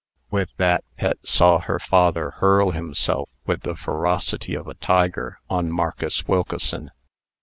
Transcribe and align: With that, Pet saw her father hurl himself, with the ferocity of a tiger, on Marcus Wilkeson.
With 0.31 0.49
that, 0.57 0.83
Pet 0.97 1.19
saw 1.27 1.59
her 1.59 1.77
father 1.77 2.31
hurl 2.39 2.71
himself, 2.71 3.29
with 3.45 3.61
the 3.61 3.75
ferocity 3.75 4.55
of 4.55 4.67
a 4.67 4.73
tiger, 4.73 5.37
on 5.47 5.71
Marcus 5.71 6.27
Wilkeson. 6.27 6.89